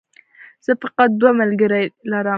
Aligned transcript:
زه 0.65 0.71
فقط 0.83 1.09
دوه 1.19 1.31
ملګري 1.41 1.83
لرم 2.11 2.29